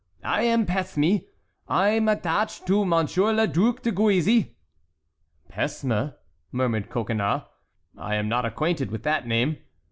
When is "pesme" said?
0.65-1.25, 5.47-6.15